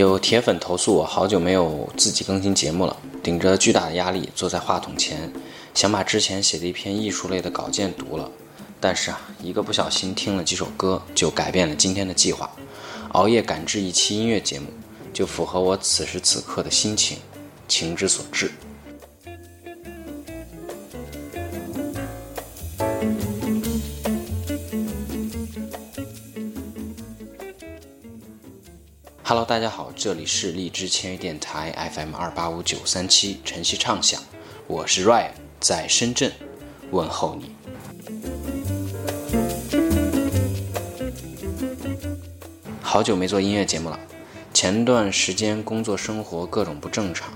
[0.00, 5.30] 有铁粉投诉我好久没有自己更新节目了，顶着巨大的压力坐在话筒前，
[5.74, 8.30] 想把之前写的一篇艺术类的稿件读了，
[8.80, 12.50] 但是啊，一个不小心听了几首歌，就改变了今天的计划，
[13.10, 14.68] 熬夜赶制一期音乐节目，
[15.12, 17.18] 就符合我此时此刻的心情，
[17.68, 18.50] 情之所至。
[29.30, 34.20] Hello，大家好，这里是荔枝签约电台 FM 二八五九三七晨曦畅想，
[34.66, 35.30] 我是 Ryan，
[35.60, 36.32] 在深圳
[36.90, 37.54] 问候你。
[42.82, 44.00] 好久没做音乐节目了，
[44.52, 47.32] 前段时间工作生活各种不正常，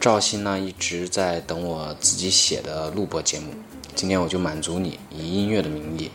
[0.00, 3.52] 赵鑫呢一直在等我自己写的录播节目，
[3.94, 6.10] 今天我就满足你，以音乐的名义。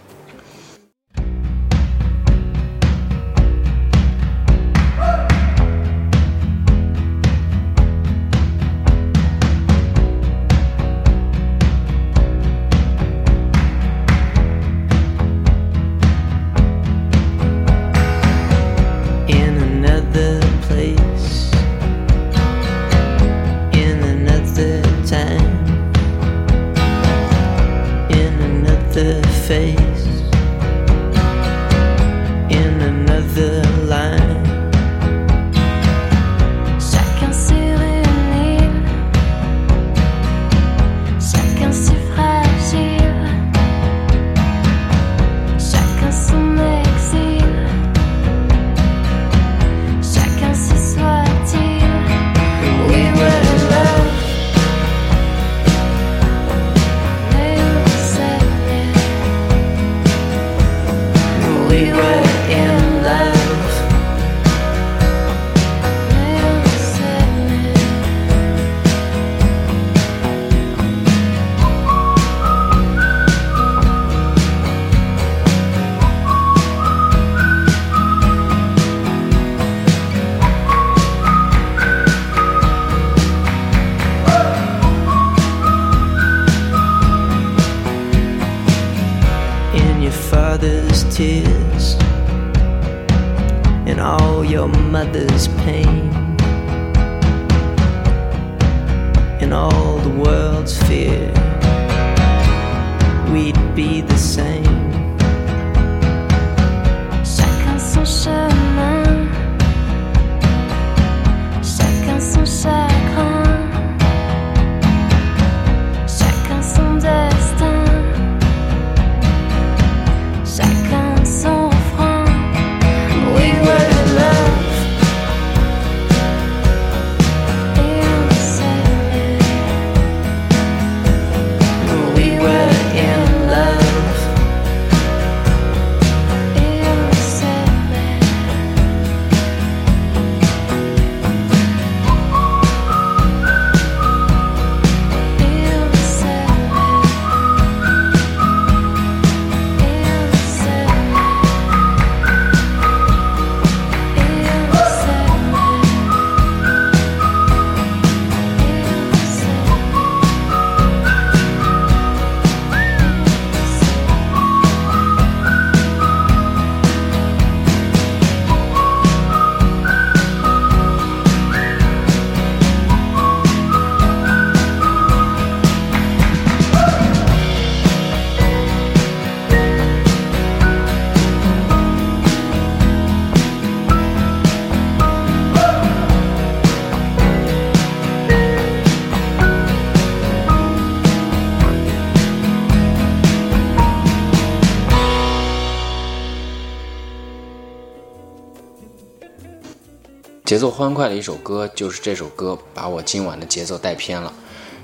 [200.52, 204.34] 节奏欢快的一首歌，就是这首歌把我今晚的节奏带偏了，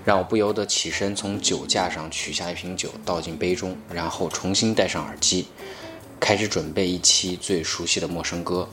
[0.05, 5.47] 让我不由得起身从酒架上取下一瓶酒倒进杯中，然后重新戴上耳机，
[6.21, 8.69] 开始准备一期最熟悉的陌生歌。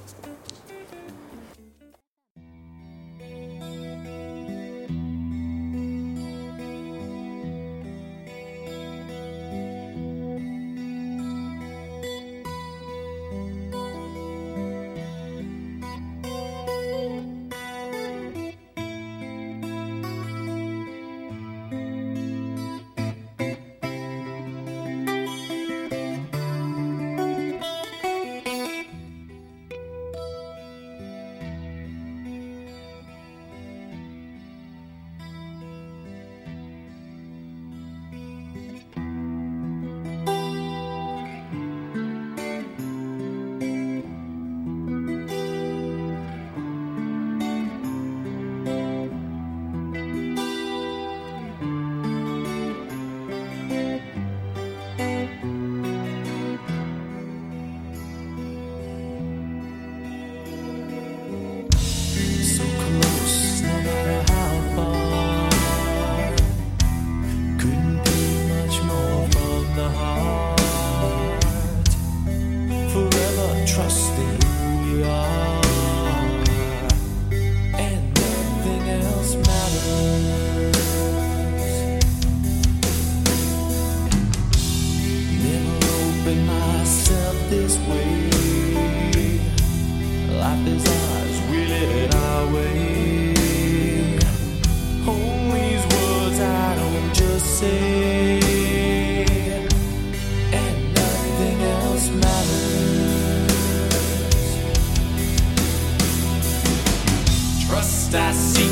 [107.94, 108.70] I seek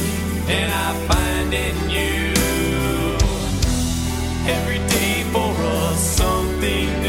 [0.49, 2.35] and I find in you.
[4.51, 7.02] Every day for us something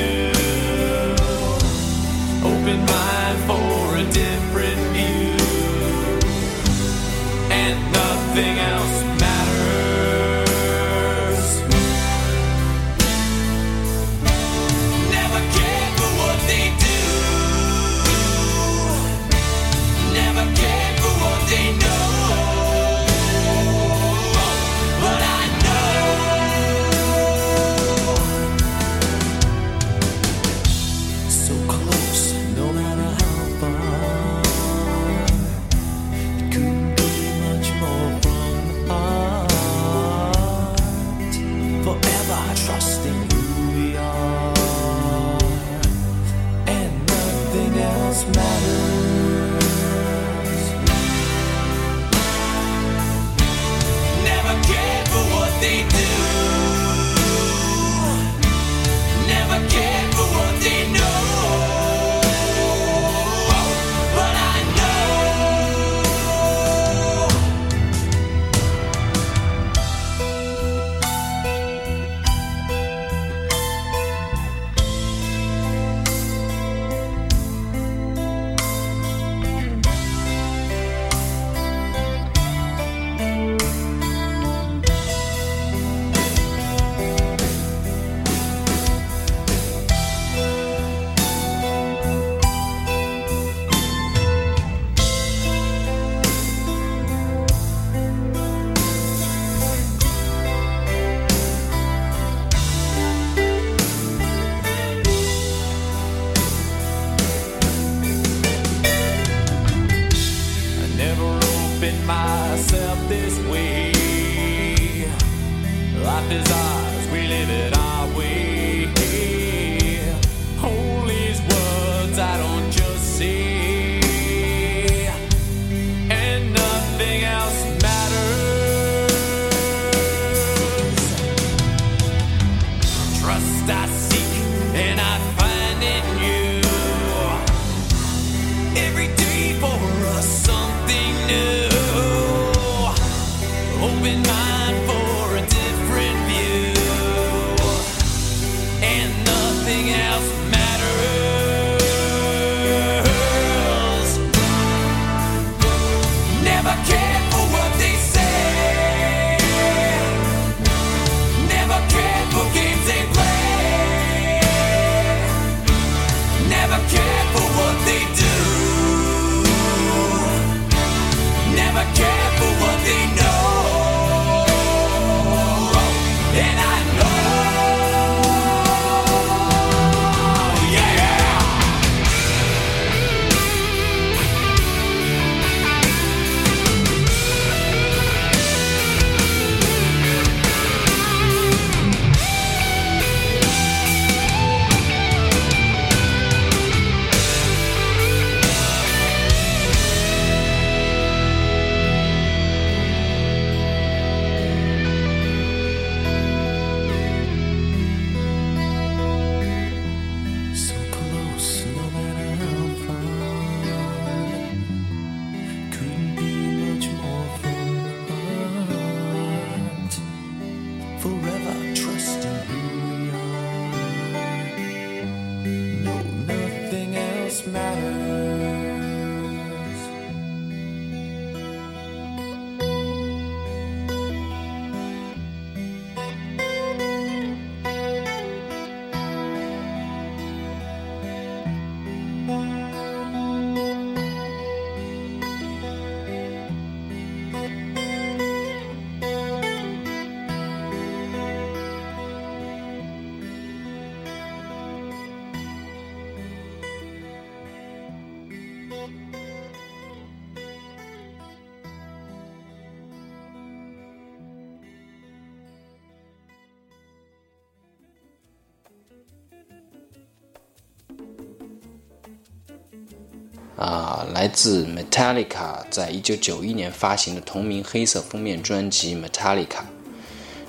[273.64, 279.46] 啊，来自 Metallica 在一九九一年发行的同名黑色封面专辑《Metallica》。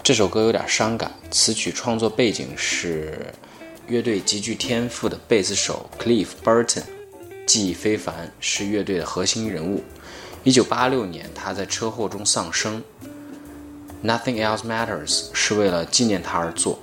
[0.02, 3.32] 这首歌有点伤感，词曲创作背景是
[3.86, 6.82] 乐队极具天赋的贝斯手 Cliff Burton。
[7.46, 9.84] 技艺非凡，是乐队的核心人物。
[10.44, 12.82] 1986年，他在车祸中丧生。
[14.04, 16.80] Nothing Else Matters 是为了纪念他而做，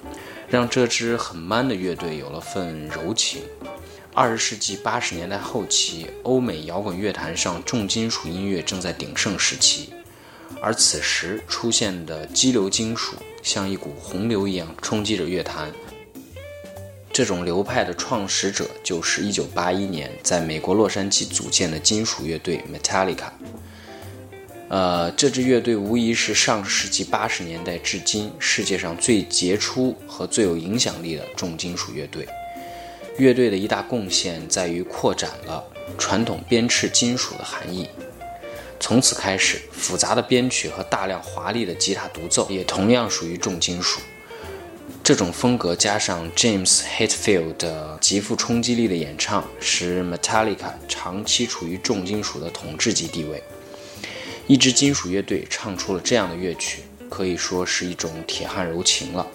[0.47, 3.41] 让这支很 man 的乐队有了份柔情。
[4.13, 9.93] 二十世纪八十年代后期，欧美摇滚乐坛上重金属音乐正在鼎盛时期，
[10.61, 15.71] 而此时出现的激流金属像一股洪流一样冲击着乐坛。
[17.13, 23.29] 这种流派的创始者就是1981年在美国洛杉矶组建的金属乐队 Metallica。
[24.67, 32.27] 呃，这支乐队无疑是上世纪八十年代至今世界上最杰出和最有影响力的重金属乐队。
[33.21, 35.63] 乐队的一大贡献在于扩展了
[35.95, 37.87] 传统编制金属的含义。
[38.79, 44.01] 从此开始，复杂的编曲和大量华丽的吉他独奏也同样属于重金属。
[45.03, 53.43] 这种风格加上 James Hetfield 的极富冲击力的演唱，使 Metallica 长期处于重金属的统治级地位。
[54.47, 59.27] 一支金属乐队唱出了这样的乐曲，可以说是一种铁汉柔情了。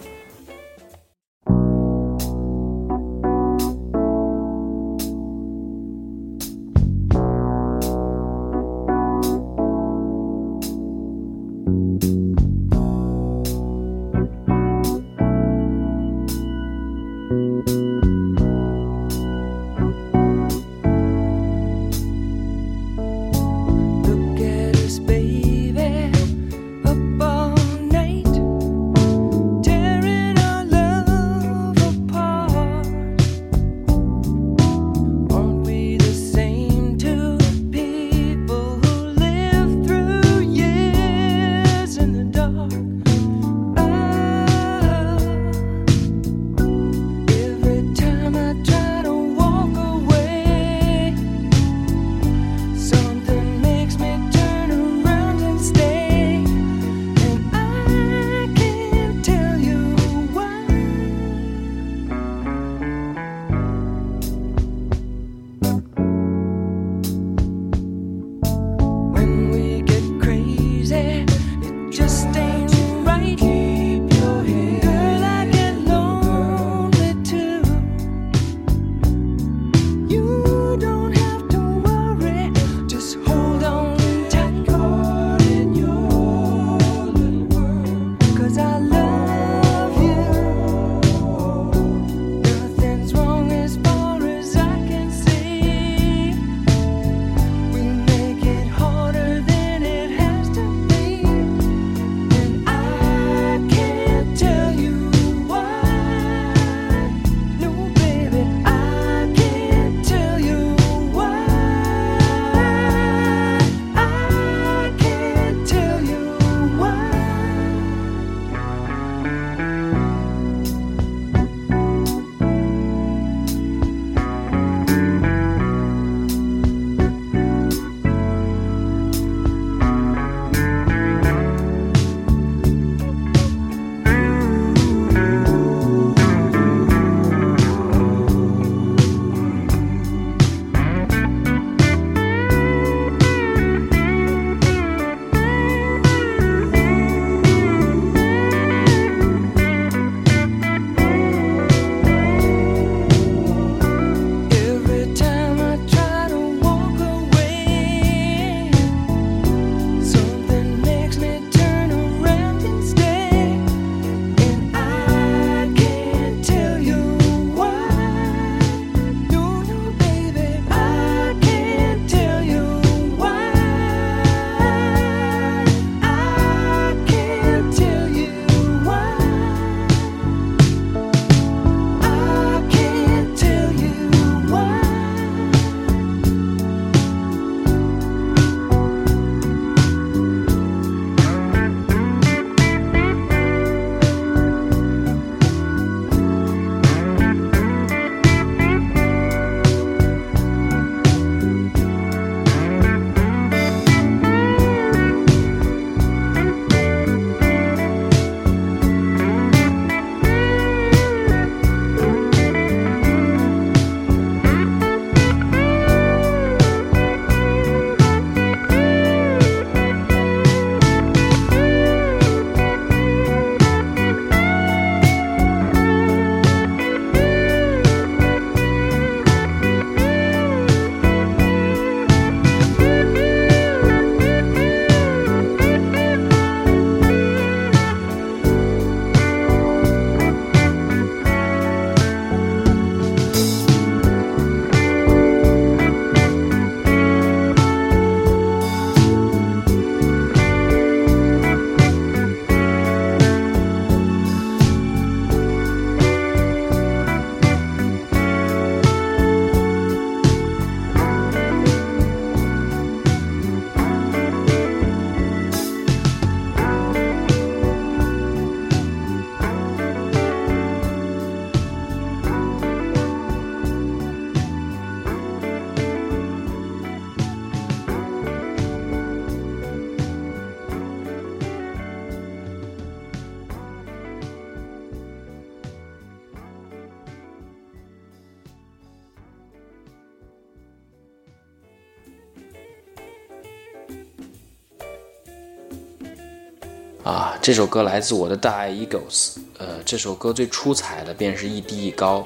[297.41, 299.37] 这首歌来自我的大爱 Eagles。
[299.57, 302.25] 呃，这首歌最出彩的便是一低一高。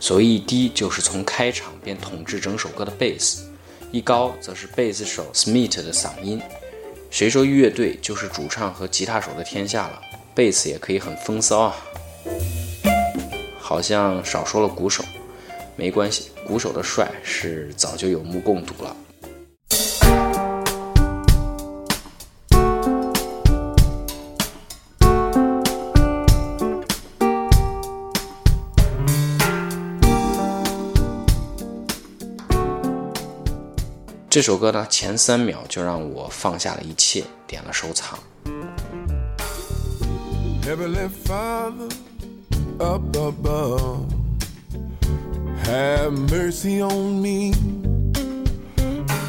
[0.00, 3.44] 所谓一低，就是从开场便统治整首歌的贝斯；
[3.92, 6.42] 一高，则是贝斯手 Smith 的嗓音。
[7.10, 10.00] 谁说乐队就是主唱和吉他手的天下了？
[10.34, 11.76] 贝斯也可以很风骚啊。
[13.58, 15.04] 好像少说了鼓手，
[15.76, 18.96] 没关系，鼓手的帅是早就有目共睹了。
[34.35, 38.17] 这首歌呢，前三秒就让我放下了一切，点了收藏。
[40.63, 41.89] Heavenly Father
[42.79, 44.05] up above,
[45.65, 47.53] have mercy on me.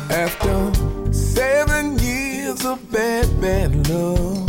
[0.08, 0.70] After
[1.12, 4.46] seven years of bad, bad love,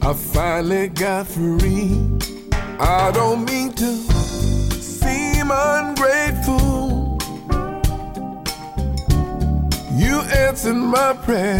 [0.00, 1.96] I finally got free.
[2.78, 3.96] I don't mean to
[4.80, 6.91] seem ungrateful.
[9.95, 11.59] You answered my prayer,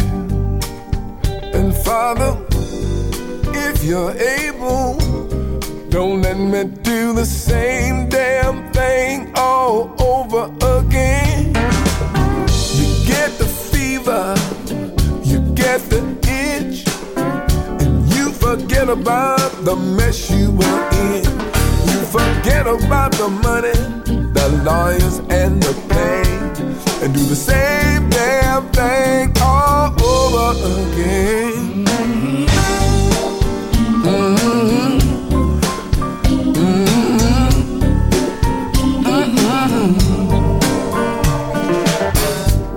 [1.54, 2.38] and Father
[3.54, 4.98] if you're able.
[5.90, 10.46] Don't let me do the same damn thing all over
[10.80, 11.54] again.
[12.78, 14.34] You get the fever,
[15.24, 16.02] you get the
[16.48, 21.24] itch, and you forget about the mess you were in.
[21.90, 23.78] You forget about the money,
[24.34, 26.23] the lawyers, and the pain,
[26.60, 31.86] and do the same damn thing all over again.
[34.04, 34.74] Mm-hmm.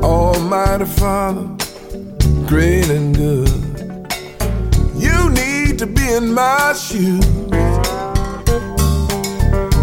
[0.03, 1.47] Almighty Father,
[2.47, 3.49] great and good.
[4.97, 7.27] You need to be in my shoes.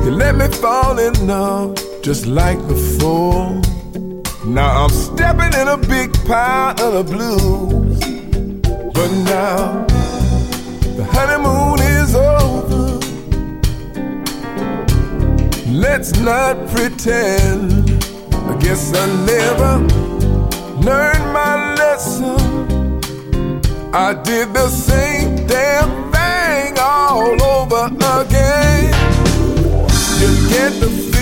[0.03, 3.61] You let me fall in love just like before.
[4.45, 7.97] Now I'm stepping in a big pile of blues.
[8.93, 9.85] But now
[10.97, 12.99] the honeymoon is over.
[15.71, 17.89] Let's not pretend.
[18.33, 19.79] I guess I never
[20.81, 22.99] learned my lesson.
[23.93, 28.93] I did the same damn thing all over again.
[30.19, 31.12] You get the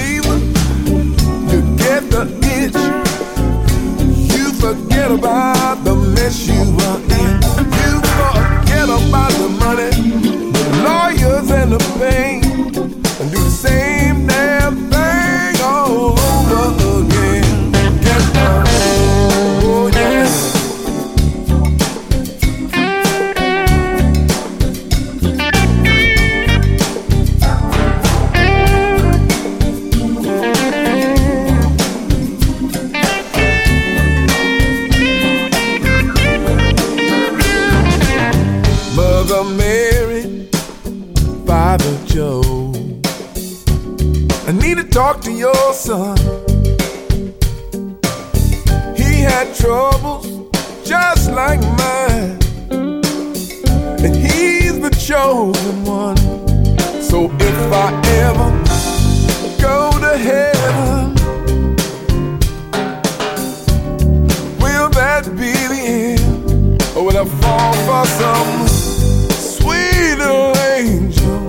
[65.23, 68.67] Or will I fall for some
[69.29, 71.47] sweet little angel?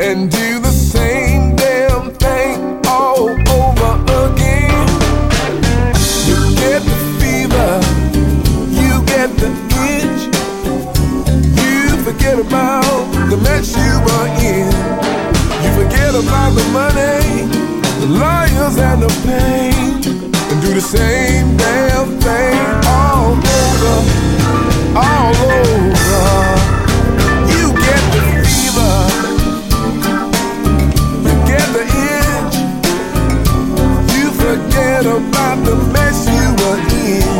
[0.00, 4.88] And do the same damn thing all over again?
[6.26, 7.70] You get the fever,
[8.68, 9.50] you get the
[9.94, 10.22] itch,
[11.54, 14.66] you forget about the mess you were in,
[15.62, 17.46] you forget about the money,
[18.00, 20.29] the lawyers and the pain,
[20.60, 23.96] do the same damn thing all over,
[24.94, 26.20] all over.
[27.48, 28.94] You get the fever,
[31.24, 31.84] you get the
[32.20, 32.56] itch,
[34.14, 37.30] you forget about the mess you were in,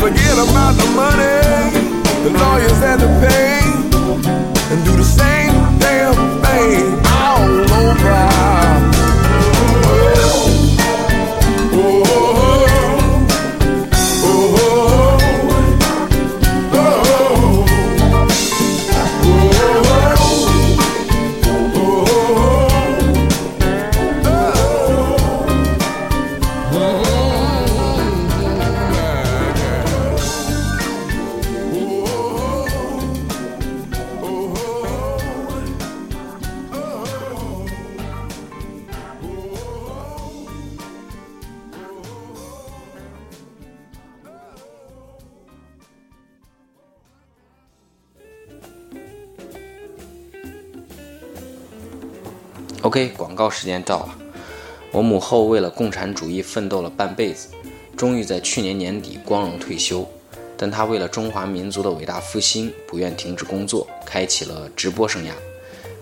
[0.00, 1.36] forget about the money,
[2.24, 3.71] the lawyers and the pain,
[53.48, 54.18] 时间到了。
[54.90, 57.48] 我母后为了共产主义奋斗了半辈子，
[57.96, 60.06] 终于在去年年底光荣退休。
[60.56, 65.30] 但她为了中华民族的伟大复兴，不愿停止工作，开启了直播生涯，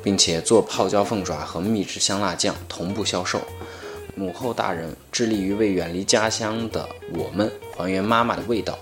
[0.02, 3.40] 并且做泡椒凤爪和秘制香辣酱同步销售。
[4.16, 8.76] 母后大人致力于为远离家乡的我们还原妈妈的味道。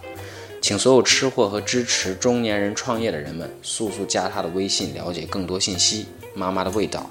[0.61, 6.07] 请所有吃货和支持中年人创业的人们速速加她的微信，了解更多信息。
[6.35, 7.09] 妈妈的味道，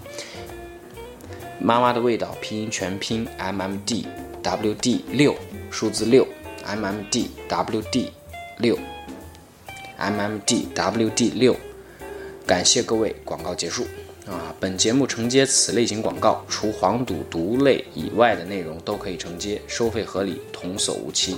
[1.60, 4.06] 妈妈的味道，拼音全拼 M M D
[4.44, 5.36] W D 六，
[5.72, 6.28] 数字六
[6.66, 8.12] M M D W D
[8.58, 8.78] 六
[9.98, 11.56] M M D W D 六。
[12.46, 13.86] 感谢各位，广告结束。
[14.28, 21.38] 啊，本节目承接此类型广告，除黄赌毒类以外的内容都可以承接，收费合理，童叟无欺。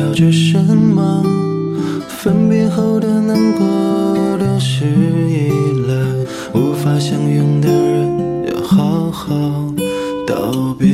[0.00, 1.22] 计较着什么？
[2.08, 4.86] 分别后的难过都失
[5.28, 5.50] 忆
[5.86, 6.16] 了，
[6.54, 9.34] 无法相拥的人要好好
[10.26, 10.88] 道别。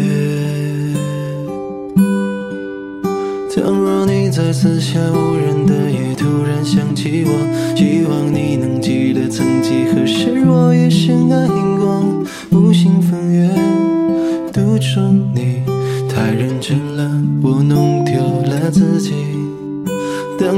[3.54, 11.46] 倘若你在四下无人的夜突然想起我，希望你能记得曾几何时我也深爱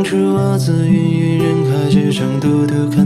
[0.09, 3.05] 是我自芸芸人海之中独独看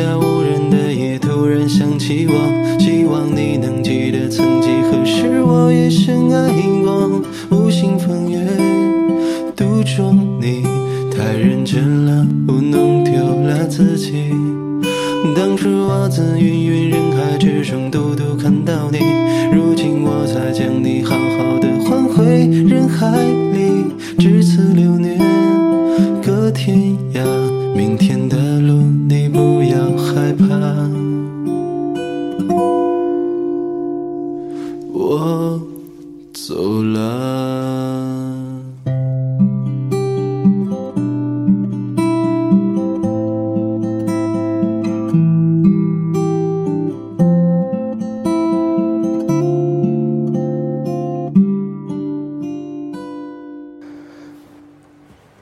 [0.00, 0.39] deixa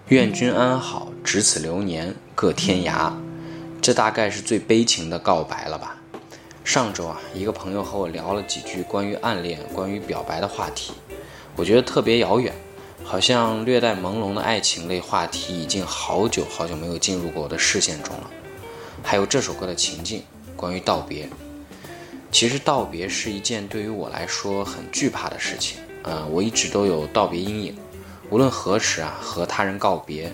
[0.08, 3.12] 愿君安好，只此流年各天涯。
[3.82, 5.98] 这大概是最悲情的告白了吧？
[6.64, 10.94] 上周啊，一个朋友和我聊了几句关于暗恋、关于表白的话题，
[11.54, 12.54] 我觉得特别遥远。
[13.04, 18.30] 好像略带朦胧的爱情类话题已经好久好久没有进入过我的视线中了。
[19.02, 20.22] 还有这首歌的情境，
[20.56, 21.28] 关于道别。
[22.32, 27.76] 其实道别是一件对于我来说很惧怕的事情，呃，我一直都有道别阴影。
[28.30, 30.30] 无论何时啊，和他人告别，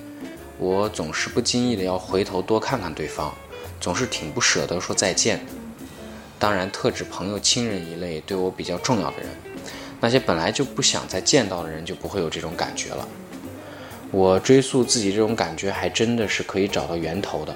[0.59, 3.33] 我总是不经意的要回头多看看对方，
[3.81, 5.41] 总是挺不舍得说再见。
[6.39, 9.29] 当然，特指朋友、亲人一类对我比较重要的人，
[10.01, 13.09] 那些本来就不想再见到的人就不会有这种感觉了。
[14.11, 17.55] 我追溯自己这种感觉，还真的是可以找到源头的，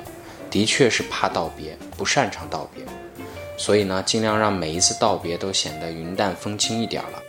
[0.49, 2.85] 的确是怕道别，不擅长道别，
[3.57, 7.23] 所以呢，尽量让每一次道别都显得云淡风轻一点了。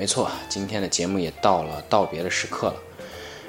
[0.00, 2.76] 没错，今天的节目也到了道别的时刻了。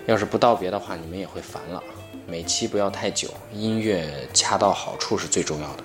[0.06, 1.82] 要是不道别的话，你们也会烦了。
[2.28, 5.84] 每期不要太久，音乐恰到好处是最重要的。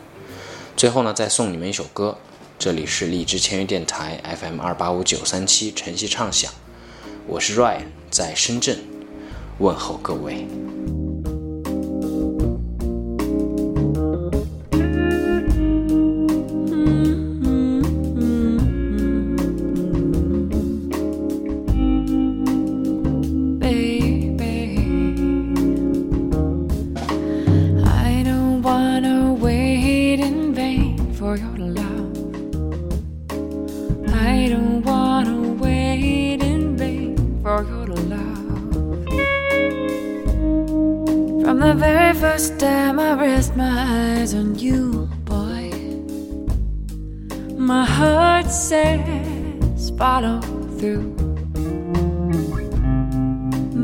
[0.76, 2.18] 最后呢，再送你们一首歌，
[2.58, 6.52] 这里是荔枝签约电台 FM 二八五九三七晨曦畅想，
[7.28, 8.80] 我是 Ryan，在深圳
[9.60, 10.48] 问候各位。
[49.76, 50.40] Says follow
[50.78, 51.12] through.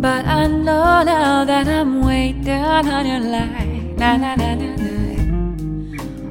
[0.01, 3.95] But I know now that I'm waiting on your line.
[3.97, 4.91] Na, na, na, na, na.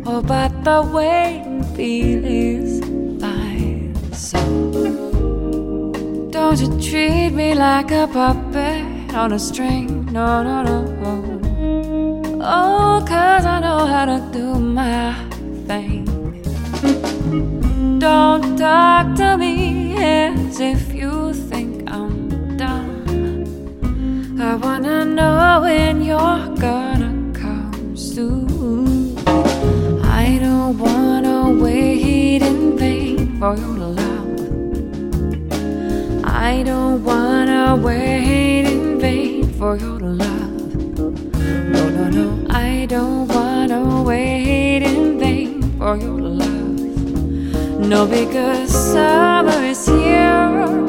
[0.05, 2.81] Oh, but the waiting feels
[3.21, 3.95] fine.
[4.13, 4.39] So
[6.31, 10.05] don't you treat me like a puppet on a string.
[10.11, 12.39] No, no, no.
[12.43, 15.13] Oh, cause I know how to do my
[15.67, 16.00] thing.
[18.01, 24.41] Don't talk to me as if you think I'm dumb.
[24.41, 29.15] I wanna know when you're gonna come soon.
[30.03, 34.33] I don't wanna wait in vain for your love.
[36.23, 40.73] I don't wanna wait in vain for your love.
[41.75, 46.60] No, no, no, I don't wanna wait in vain for your love.
[47.91, 50.87] No, because summer is here.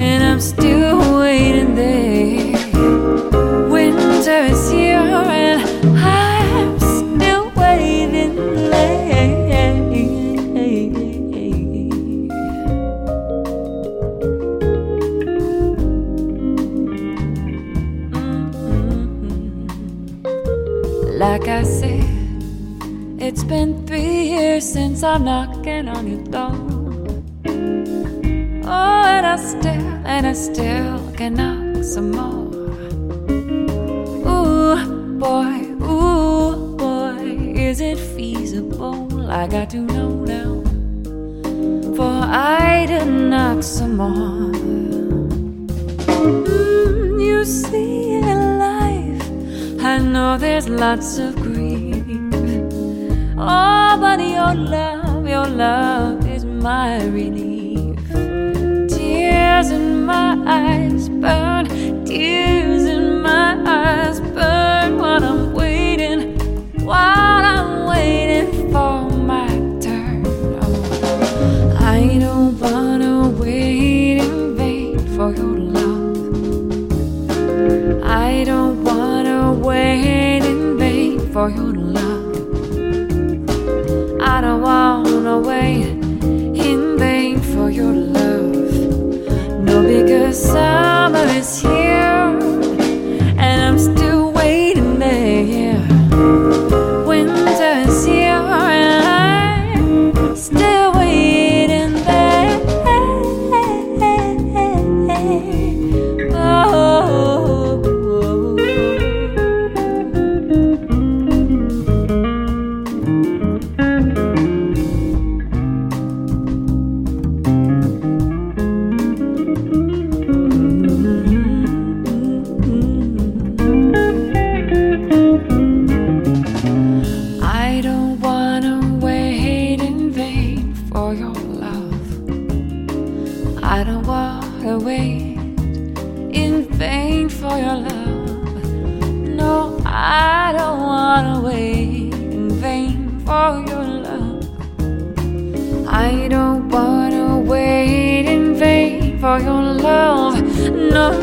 [0.00, 0.95] And I'm still
[51.18, 51.45] of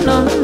[0.06, 0.43] No, no,